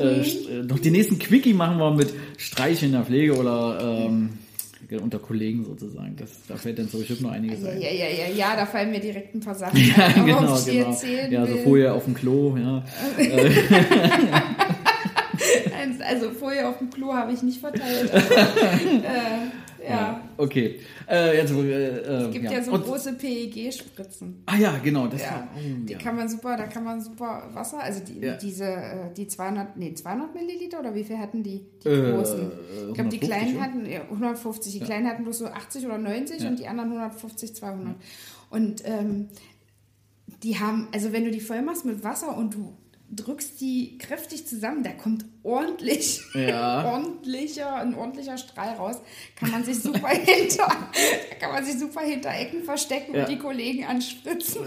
[0.00, 4.30] Äh, äh, noch die nächsten Quickie machen wir mit Streich in der Pflege oder ähm,
[4.92, 6.16] unter Kollegen sozusagen.
[6.16, 7.80] Das, da fällt dann so bestimmt noch einiges ja, ein.
[7.80, 10.96] Ja, ja, ja, ja, da fallen mir direkt ein paar Sachen ja, ein, genau, genau.
[11.30, 12.84] Ja, so Folie auf dem Klo, ja.
[16.06, 18.10] also Folie auf dem Klo habe ich nicht verteilt.
[18.12, 20.20] Aber, äh, Ja.
[20.36, 20.80] Okay.
[21.08, 24.42] Äh, jetzt, äh, es gibt ja, so Und, große PEG-Spritzen.
[24.46, 25.06] Ah ja, genau.
[25.06, 25.30] Das ja.
[25.30, 25.98] War, oh, die ja.
[25.98, 28.36] kann man super, da kann man super Wasser, also die, ja.
[28.36, 32.52] diese, äh, die 200, nee, 200 Milliliter oder wie viel hatten die, die äh, großen?
[32.88, 36.46] Ich glaube, die kleinen hatten, ja, 150, die kleinen hatten bloß so 80 oder 90
[36.46, 37.94] und die anderen 150, 200.
[38.50, 39.28] Und ähm,
[40.42, 42.76] die haben, also wenn du die voll machst mit Wasser und du
[43.16, 46.84] drückst die kräftig zusammen, da kommt ordentlich, ja.
[46.92, 48.96] ordentlicher, ein ordentlicher Strahl raus.
[49.36, 50.68] Kann man sich super hinter,
[51.40, 53.22] kann man sich super hinter Ecken verstecken ja.
[53.22, 54.62] und die Kollegen anspritzen.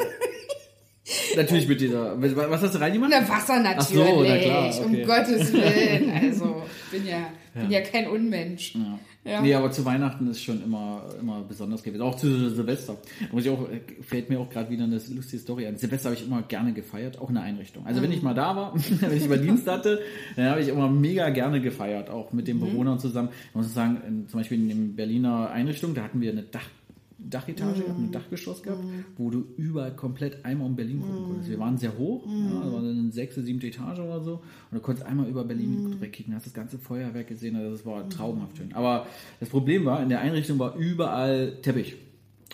[1.36, 2.22] Natürlich mit dieser.
[2.22, 3.12] Was hast du reingemacht?
[3.14, 4.04] Na, Wasser natürlich.
[4.04, 4.84] Ach so, na klar, okay.
[4.84, 6.10] Um Gottes Willen.
[6.12, 8.76] Also, bin ja, bin ja kein Unmensch.
[8.76, 9.00] Ja.
[9.28, 9.42] Ja.
[9.42, 12.02] Nee, aber zu Weihnachten ist schon immer, immer besonders gewesen.
[12.02, 12.96] Auch zu Silvester.
[13.32, 13.68] Muss ich auch,
[14.02, 15.78] fällt mir auch gerade wieder eine lustige Story an.
[15.78, 17.86] Silvester habe ich immer gerne gefeiert, auch in der Einrichtung.
[17.86, 20.00] Also wenn ich mal da war, wenn ich mal Dienst hatte,
[20.38, 22.62] dann habe ich immer mega gerne gefeiert, auch mit den mhm.
[22.62, 23.30] Bewohnern zusammen.
[23.50, 26.70] Ich muss sagen, in, zum Beispiel in der Berliner Einrichtung, da hatten wir eine Dach
[27.20, 28.04] Dachetage, mm.
[28.04, 29.06] ein Dachgeschoss gehabt, mm.
[29.18, 31.26] wo du überall komplett einmal um Berlin gucken mm.
[31.26, 31.50] konntest.
[31.50, 32.54] Wir waren sehr hoch, mm.
[32.54, 35.90] ja, das war eine sechste, siebte Etage oder so, und du konntest einmal über Berlin
[35.90, 36.02] mm.
[36.02, 38.72] wegkicken, hast das ganze Feuerwerk gesehen, also das war traumhaft schön.
[38.74, 39.08] Aber
[39.40, 41.96] das Problem war, in der Einrichtung war überall Teppich.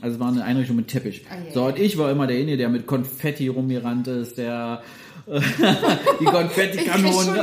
[0.02, 1.24] Also es war eine Einrichtung mit Teppich.
[1.26, 1.54] Oh, yeah.
[1.54, 4.82] So, und ich war immer derjenige, der mit Konfetti rumgerannt ist, der
[5.28, 7.38] die Konfettikanone.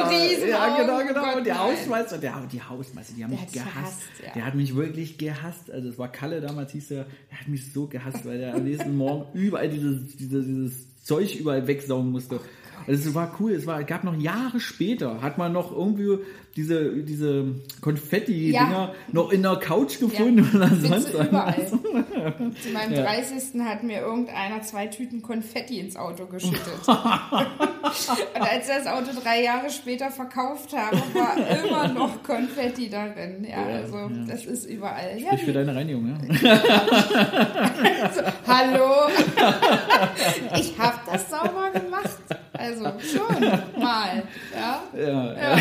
[0.49, 1.23] Ja, genau, genau.
[1.23, 3.75] Gott, und der Hausmeister, der, die Hausmeister, die haben der mich gehasst.
[3.75, 4.33] gehasst ja.
[4.35, 5.71] Der hat mich wirklich gehasst.
[5.71, 8.65] Also es war Kalle damals, hieß er, der hat mich so gehasst, weil der am
[8.65, 12.41] nächsten Morgen überall dieses, dieses, dieses Zeug überall wegsaugen musste.
[12.87, 16.19] Also es war cool, es war, gab noch Jahre später, hat man noch irgendwie
[16.57, 18.95] diese, diese Konfetti-Dinger ja.
[19.13, 20.59] noch in der Couch gefunden ja.
[20.59, 21.67] oder sonst überall.
[21.67, 23.03] Zu meinem ja.
[23.03, 23.61] 30.
[23.61, 26.61] hat mir irgendeiner zwei Tüten Konfetti ins Auto geschüttet.
[26.87, 33.47] Und als er das Auto drei Jahre später verkauft habe, war immer noch Konfetti darin.
[33.49, 35.19] Ja, also das ist überall.
[35.19, 36.19] Ja, für deine Reinigung, ja?
[38.03, 39.09] also, hallo?
[40.57, 42.20] ich habe das sauber gemacht.
[42.71, 43.41] Also schon
[43.81, 44.23] mal.
[44.55, 44.83] Ja.
[44.97, 45.35] Ja.
[45.35, 45.59] ja.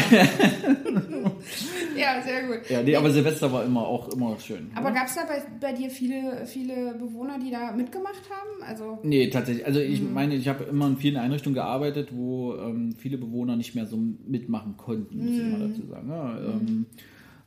[1.98, 2.70] ja, sehr gut.
[2.70, 4.70] Ja, nee, aber Silvester war immer auch immer schön.
[4.76, 8.64] Aber gab es da bei, bei dir viele, viele Bewohner, die da mitgemacht haben?
[8.64, 9.66] Also nee, tatsächlich.
[9.66, 10.14] Also ich mhm.
[10.14, 13.98] meine, ich habe immer in vielen Einrichtungen gearbeitet, wo ähm, viele Bewohner nicht mehr so
[13.98, 15.40] mitmachen konnten, muss mhm.
[15.40, 16.10] ich mal dazu sagen.
[16.10, 16.86] Ja, ähm,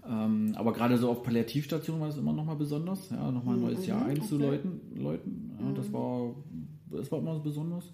[0.08, 3.66] ähm, aber gerade so auf Palliativstationen war es immer nochmal besonders, ja, nochmal ein mhm,
[3.66, 4.80] neues Jahr einzuläuten.
[4.96, 5.92] Leuten, ja, das mhm.
[5.92, 6.34] war
[6.92, 7.84] das war immer besonders.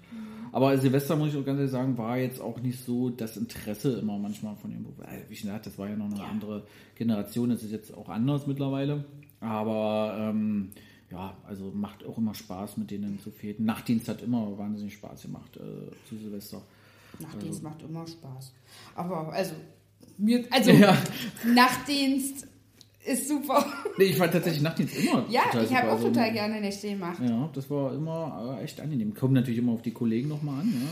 [0.58, 3.92] Aber Silvester, muss ich auch ganz ehrlich sagen, war jetzt auch nicht so das Interesse
[3.92, 4.96] immer manchmal von dem Beruf.
[5.28, 6.24] Wie ich gesagt, das war ja noch eine ja.
[6.24, 6.66] andere
[6.96, 9.04] Generation, das ist jetzt auch anders mittlerweile.
[9.38, 10.70] Aber ähm,
[11.12, 13.66] ja, also macht auch immer Spaß, mit denen zu feten.
[13.66, 16.60] Nachtdienst hat immer wahnsinnig Spaß gemacht äh, zu Silvester.
[17.20, 17.68] Nachtdienst also.
[17.68, 18.52] macht immer Spaß.
[18.96, 19.54] Aber also
[20.16, 20.98] mir, also ja.
[21.54, 22.48] Nachtdienst
[23.08, 23.64] ist super.
[23.96, 27.18] Nee, ich fand tatsächlich Nachtdienst immer Ja, ich habe auch also, total gerne Nächte gemacht.
[27.26, 29.14] Ja, das war immer äh, echt angenehm.
[29.14, 30.72] Kommt natürlich immer auf die Kollegen nochmal an.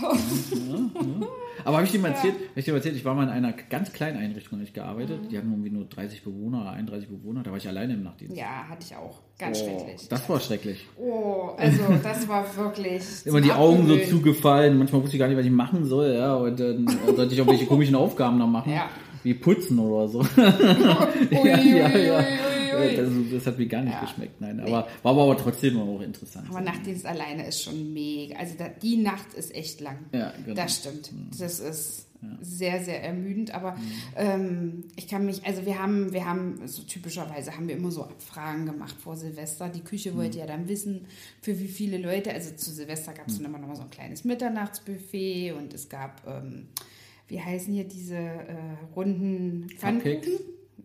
[0.00, 0.10] Ja.
[0.10, 1.26] ja, ja
[1.64, 2.46] Aber habe ich dir mal erzählt, ja.
[2.56, 5.22] ich dir erzählt, ich war mal in einer ganz kleinen Einrichtung ich gearbeitet.
[5.22, 5.28] Mhm.
[5.28, 7.44] Die hatten irgendwie nur 30 Bewohner oder 31 Bewohner.
[7.44, 8.36] Da war ich alleine im Nachtdienst.
[8.36, 9.20] Ja, hatte ich auch.
[9.38, 10.08] Ganz oh, schrecklich.
[10.08, 10.86] Das war schrecklich.
[10.96, 13.04] Oh, also das war wirklich.
[13.24, 14.78] Immer die Augen so zugefallen.
[14.78, 16.12] Manchmal wusste ich gar nicht, was ich machen soll.
[16.14, 18.72] Ja, und dann sollte ich auch welche komischen Aufgaben noch machen.
[18.72, 18.90] Ja
[19.24, 20.20] wie putzen oder so.
[20.20, 20.26] ui,
[21.48, 22.24] ja, ja, ja.
[22.78, 24.60] Ui, das, das, hat mir gar nicht geschmeckt, nein.
[24.60, 26.48] Aber war aber trotzdem auch interessant.
[26.50, 28.36] Aber Nachtdienst alleine ist schon mega.
[28.36, 29.98] Also da, die Nacht ist echt lang.
[30.12, 30.54] Ja, genau.
[30.54, 31.10] Das stimmt.
[31.38, 32.06] Das ist
[32.40, 33.52] sehr, sehr ermüdend.
[33.52, 33.92] Aber mhm.
[34.16, 38.04] ähm, ich kann mich, also wir haben, wir haben, so typischerweise haben wir immer so
[38.04, 39.68] Abfragen gemacht vor Silvester.
[39.68, 40.16] Die Küche mhm.
[40.16, 41.06] wollte ja dann wissen,
[41.40, 42.32] für wie viele Leute.
[42.32, 43.44] Also zu Silvester gab es mhm.
[43.44, 46.68] dann immer noch mal so ein kleines Mitternachtsbuffet und es gab ähm,
[47.28, 48.56] wie heißen hier diese äh,
[48.94, 50.40] runden Pfannkuchen?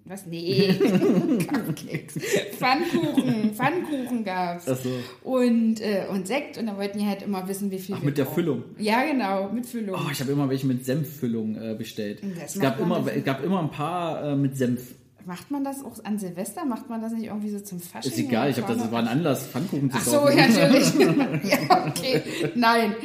[0.10, 0.26] Was?
[0.26, 0.74] Nee,
[1.48, 2.16] Cupcakes.
[2.58, 4.68] Pfannkuchen, Pfannkuchen gab's.
[4.68, 4.90] Ach so.
[5.22, 8.18] Und, äh, und Sekt und da wollten die halt immer wissen, wie viel Ach, mit
[8.18, 8.64] der Füllung?
[8.80, 9.96] Ja, genau, mit Füllung.
[10.00, 12.24] Oh, ich habe immer welche mit Senffüllung äh, bestellt.
[12.44, 14.96] Es gab immer, es gab immer ein paar äh, mit Senf.
[15.26, 16.66] Macht man das auch an Silvester?
[16.66, 18.12] Macht man das nicht irgendwie so zum Fasching?
[18.12, 20.94] Ist egal, ich habe das, das war ein Anlass, Pfannkuchen zu Ach so, ja, natürlich.
[21.52, 22.24] ja, okay.
[22.56, 22.96] Nein,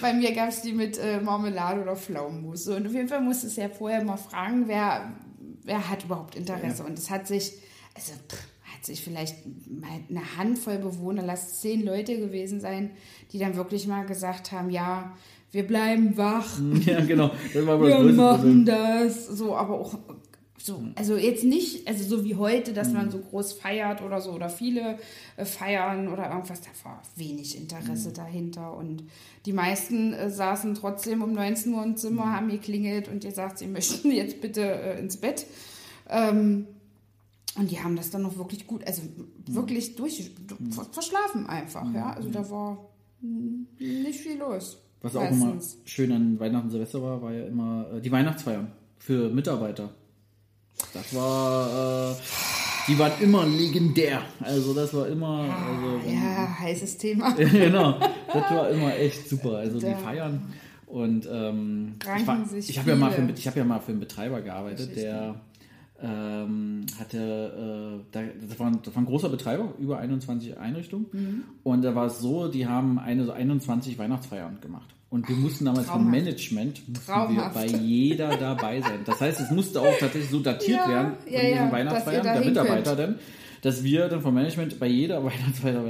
[0.00, 2.68] bei mir gab es die mit äh, Marmelade oder Pflaumenmus.
[2.68, 5.12] Und auf jeden Fall musste es ja vorher mal fragen, wer,
[5.64, 6.82] wer hat überhaupt Interesse.
[6.82, 6.88] Ja.
[6.88, 7.52] Und es hat sich,
[7.94, 9.36] also pff, hat sich vielleicht
[9.68, 12.90] mal eine Handvoll Bewohner, lass zehn Leute gewesen sein,
[13.32, 15.12] die dann wirklich mal gesagt haben, ja,
[15.52, 16.58] wir bleiben wach.
[16.86, 17.30] Ja, genau.
[17.52, 18.64] Wir machen Problem.
[18.64, 19.26] das.
[19.26, 19.98] So, aber auch
[20.64, 20.92] so, hm.
[20.94, 23.10] also jetzt nicht, also so wie heute, dass man hm.
[23.10, 24.98] so groß feiert oder so oder viele
[25.36, 28.14] äh, feiern oder irgendwas, da war wenig Interesse mhm.
[28.14, 29.04] dahinter und
[29.44, 32.32] die meisten äh, saßen trotzdem um 19 Uhr im Zimmer, mhm.
[32.32, 35.46] haben geklingelt und gesagt, sie möchten jetzt bitte äh, ins Bett.
[36.08, 36.66] Ähm,
[37.58, 39.02] Und die haben das dann noch wirklich gut, also
[39.46, 40.30] wirklich durch,
[40.92, 42.12] verschlafen einfach, ja.
[42.12, 42.88] Also da war
[43.20, 44.78] hm, nicht viel los.
[45.02, 48.70] Was auch immer schön an Weihnachten und Silvester war, war ja immer äh, die Weihnachtsfeiern
[48.98, 49.92] für Mitarbeiter.
[50.92, 52.14] Das war, äh,
[52.88, 54.22] die waren immer legendär.
[54.40, 55.40] Also das war immer.
[55.40, 57.30] Also, ja, heißes Thema.
[57.36, 57.98] genau,
[58.32, 59.58] das war immer echt super.
[59.58, 59.88] Also da.
[59.88, 60.52] die Feiern.
[60.86, 61.94] Und ähm,
[62.54, 65.36] ich, ich habe ja, mal für, hab ja mal für einen Betreiber gearbeitet, der
[66.02, 71.06] ähm, hatte, äh, das, war ein, das, war ein, großer Betreiber, über 21 Einrichtungen.
[71.12, 71.44] Mhm.
[71.62, 74.94] Und da war es so, die haben eine so 21 Weihnachtsfeiern gemacht.
[75.12, 76.04] Und wir mussten damals Traumhaft.
[76.04, 79.00] vom Management wir bei jeder dabei sein.
[79.04, 82.22] Das heißt, es musste auch tatsächlich so datiert ja, werden von ja, diesen ja, Weihnachtsfeiern
[82.22, 83.16] der Mitarbeiter denn,
[83.60, 85.84] dass wir dann vom Management bei jeder Weihnachtsfeier,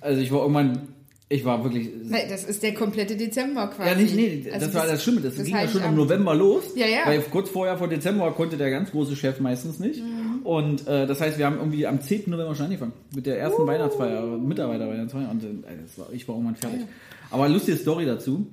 [0.00, 0.88] also ich war irgendwann
[1.28, 1.90] ich war wirklich.
[2.30, 3.90] Das ist der komplette Dezember quasi.
[3.90, 5.20] Ja, nicht, nee, also das war das Schlimme.
[5.20, 6.62] Das, das ging ja schon im November los.
[6.74, 7.00] Ja, ja.
[7.04, 10.02] Weil kurz vorher, vor Dezember, konnte der ganz große Chef meistens nicht.
[10.02, 10.17] Mhm.
[10.48, 12.30] Und äh, das heißt, wir haben irgendwie am 10.
[12.30, 12.94] November schon angefangen.
[13.14, 13.66] Mit der ersten uh.
[13.66, 15.30] Weihnachtsfeier, Mitarbeiterweihnachtsfeier.
[15.30, 16.86] Und äh, war, ich war irgendwann fertig.
[17.30, 18.46] Aber lustige Story dazu.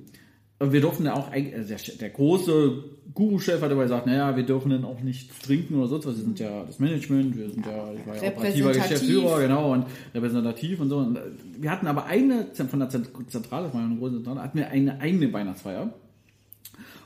[0.60, 4.72] Wir durften ja auch, also der, der große Guru-Chef hat aber gesagt, naja, wir dürfen
[4.72, 6.16] dann auch nicht trinken oder sonst was.
[6.16, 9.86] Wir sind ja das Management, wir sind ja, ich war ja operativer Geschäftsführer, genau, und
[10.14, 10.98] repräsentativ und so.
[10.98, 11.18] Und
[11.58, 15.00] wir hatten aber eine, von der Zentrale, das war eine große Zentrale, hatten wir eine
[15.00, 15.94] eigene Weihnachtsfeier.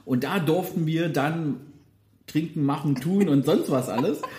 [0.04, 1.60] Und da durften wir dann
[2.26, 4.20] trinken, machen, tun und sonst was alles.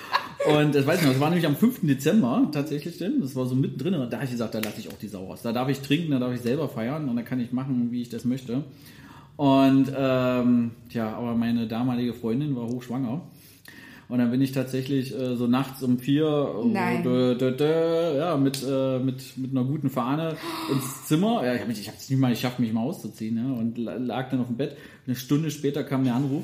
[0.48, 1.82] Und das weiß ich noch, das war nämlich am 5.
[1.84, 4.98] Dezember tatsächlich denn, das war so mittendrin, da habe ich gesagt, da lasse ich auch
[4.98, 5.42] die Sau raus.
[5.44, 8.02] Da darf ich trinken, da darf ich selber feiern und da kann ich machen, wie
[8.02, 8.64] ich das möchte.
[9.38, 13.22] Und ähm, ja, aber meine damalige Freundin war hochschwanger.
[14.10, 18.36] Und dann bin ich tatsächlich äh, so nachts um vier äh, dö, dö, dö, ja,
[18.36, 20.36] mit, äh, mit, mit einer guten Fahne
[20.70, 21.46] ins Zimmer.
[21.46, 23.38] Ja, ich habe es nicht mal geschafft, mich mal auszuziehen.
[23.38, 24.76] Ja, und lag dann auf dem Bett.
[25.08, 26.44] Eine Stunde später kam der Anruf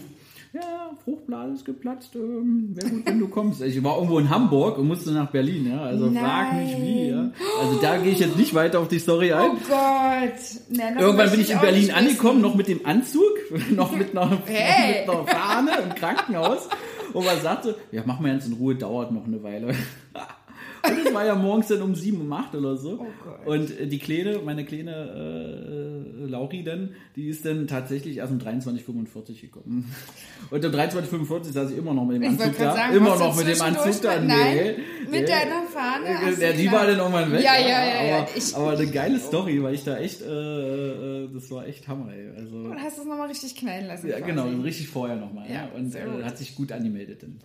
[0.61, 3.61] ja, Fruchtblase ist geplatzt, ähm, wäre gut, wenn du kommst.
[3.61, 6.23] Ich war irgendwo in Hamburg und musste nach Berlin, ja, also Nein.
[6.23, 7.31] frag mich wie, ja.
[7.61, 9.51] Also da gehe ich jetzt nicht weiter auf die Story ein.
[9.51, 10.33] Oh Gott.
[10.69, 13.33] Na, Irgendwann bin ich in Berlin angekommen, noch mit dem Anzug,
[13.71, 15.01] noch mit einer, hey.
[15.01, 16.69] mit einer Fahne im Krankenhaus.
[17.13, 19.73] Und man sagte, ja, mach mal jetzt in Ruhe, dauert noch eine Weile.
[20.83, 23.05] Und es war ja morgens dann um sieben, um acht oder so.
[23.45, 28.17] Oh und äh, die Kleine, meine kleine äh, äh, Lauri dann, die ist dann tatsächlich
[28.17, 29.93] erst um 23.45 gekommen.
[30.49, 32.73] Und um 23.45 saß ich immer noch mit dem Anzug da.
[32.73, 34.19] Sagen, immer noch mit dem Anzug da.
[34.19, 34.75] Nee,
[35.09, 35.25] mit nee.
[35.25, 36.39] deiner Fahne.
[36.39, 37.43] Ja, die war dann irgendwann weg.
[37.43, 38.17] Ja, ja, ja.
[38.19, 41.87] Aber, ich, aber eine geile Story, weil ich da echt, äh, äh, das war echt
[41.87, 42.29] Hammer, ey.
[42.37, 44.07] Also, und hast du es nochmal richtig knallen lassen.
[44.07, 44.31] Ja, quasi.
[44.31, 45.47] genau, richtig vorher nochmal.
[45.47, 45.69] Ja, ja.
[45.75, 47.39] Und äh, hat sich gut angemeldet dann.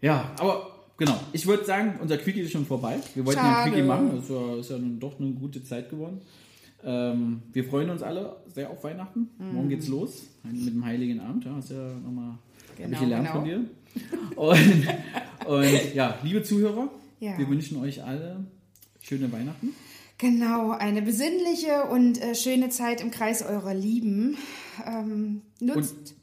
[0.00, 1.20] Ja, aber Genau.
[1.32, 2.98] Ich würde sagen, unser Quickie ist schon vorbei.
[3.14, 3.64] Wir wollten Schade.
[3.64, 4.18] ein Quickie machen.
[4.18, 6.20] Es war, ist ja nun doch eine gute Zeit geworden.
[6.84, 9.28] Ähm, wir freuen uns alle sehr auf Weihnachten.
[9.38, 9.54] Mm.
[9.54, 11.44] Morgen geht's los mit dem Heiligen Abend.
[11.44, 12.38] Ja, hast ja nochmal
[12.76, 13.38] genau, gelernt genau.
[13.38, 13.64] von dir.
[14.36, 14.86] Und,
[15.46, 17.38] und, ja, liebe Zuhörer, ja.
[17.38, 18.44] wir wünschen euch alle
[19.00, 19.74] schöne Weihnachten.
[20.18, 24.36] Genau, eine besinnliche und äh, schöne Zeit im Kreis eurer Lieben.
[24.86, 25.94] Ähm, nutzt.
[25.94, 26.14] Und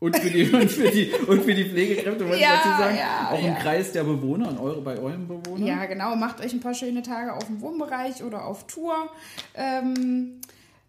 [0.00, 2.96] und für die, und für die, und für die Pflegekräfte, wollte ja, ich dazu sagen.
[2.96, 3.48] Ja, auch ja.
[3.48, 5.66] im Kreis der Bewohner, und eure, bei euren Bewohnern.
[5.66, 6.14] Ja, genau.
[6.16, 8.94] Macht euch ein paar schöne Tage auf dem Wohnbereich oder auf Tour.
[9.54, 10.40] Ähm,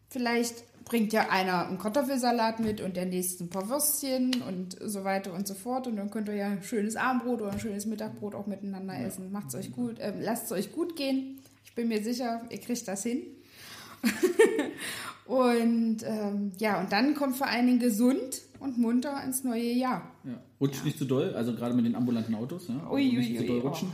[0.10, 5.04] vielleicht bringt ja einer einen Kartoffelsalat mit und der nächste ein paar Würstchen und so
[5.04, 5.88] weiter und so fort.
[5.88, 9.32] Und dann könnt ihr ja ein schönes Abendbrot oder ein schönes Mittagbrot auch miteinander essen.
[9.32, 11.39] Macht's euch gut, äh, lasst es euch gut gehen.
[11.63, 13.22] Ich bin mir sicher, ihr kriegt das hin.
[15.26, 20.12] und ähm, ja, und dann kommt vor allen Dingen gesund und munter ins neue Jahr.
[20.24, 20.42] Ja.
[20.60, 20.86] Rutscht ja.
[20.86, 22.68] nicht zu doll, also gerade mit den ambulanten Autos.
[22.68, 22.90] Ja?
[22.92, 23.92] Ui, also nicht ui, zu doll rutschen.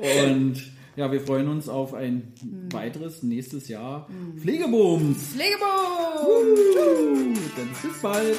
[0.00, 0.24] Oh, ja.
[0.24, 0.62] und
[0.96, 2.72] ja, wir freuen uns auf ein hm.
[2.72, 4.40] weiteres nächstes Jahr hm.
[4.40, 5.34] Pflegebooms.
[5.34, 7.38] Pflegebooms!
[7.56, 8.38] Dann bis bald.